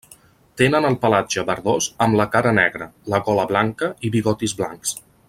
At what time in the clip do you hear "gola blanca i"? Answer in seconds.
3.29-4.13